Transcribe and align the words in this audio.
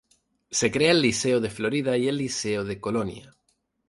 Se 0.49 0.71
crea 0.71 0.93
el 0.93 1.01
Liceo 1.03 1.39
de 1.39 1.51
Florida 1.51 1.95
y 1.95 2.11
Liceo 2.11 2.63
de 2.63 2.81
Colonia. 2.81 3.35